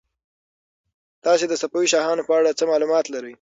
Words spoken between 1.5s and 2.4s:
صفوي شاهانو په